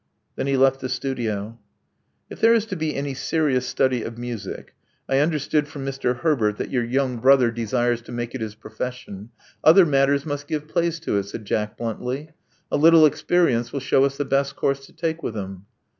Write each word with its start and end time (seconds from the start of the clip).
Then 0.35 0.47
he 0.47 0.57
left 0.57 0.79
the 0.79 0.89
studio. 0.89 1.35
^Hk 1.61 2.33
•*If 2.35 2.41
there 2.41 2.55
is 2.55 2.65
to 2.65 2.75
be 2.75 2.95
any 2.95 3.13
serious 3.13 3.67
study 3.67 4.03
oP 4.03 4.17
music— 4.17 4.73
I 5.07 5.17
tmderstood 5.17 5.67
from 5.67 5.85
Mr. 5.85 6.21
Herbert 6.21 6.57
that 6.57 6.71
your 6.71 6.83
young 6.83 7.17
brother 7.17 7.51
22 7.51 7.51
Love 7.51 7.51
Among 7.51 7.51
the 7.51 7.51
Artists 7.87 8.03
desires 8.03 8.07
to 8.07 8.11
make 8.11 8.33
it 8.33 8.41
his 8.41 8.55
profession— 8.55 9.29
other 9.63 9.85
matters 9.85 10.25
must 10.25 10.47
give 10.47 10.67
place 10.67 10.99
to 11.01 11.17
it," 11.19 11.25
said 11.25 11.45
Jack 11.45 11.77
bluntly. 11.77 12.31
A 12.71 12.77
little 12.77 13.05
ex 13.05 13.21
perience 13.21 13.71
will 13.71 13.79
shew 13.79 14.03
us 14.03 14.17
the 14.17 14.25
best 14.25 14.55
course 14.55 14.83
to 14.87 14.91
take 14.91 15.21
with 15.21 15.35
him. 15.37 15.67